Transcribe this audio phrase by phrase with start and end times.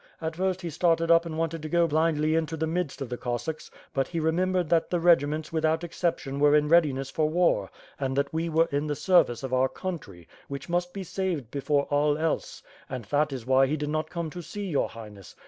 [0.19, 3.17] At first, he started up and wanted to go blindly into the midst of the
[3.17, 8.15] Cossacks; but he remembered that the regiments without exception were in readiness for war, and
[8.15, 12.17] that we were in the service of our country, which must be saved before all
[12.17, 15.35] else; and that is why he did not come to see your highness.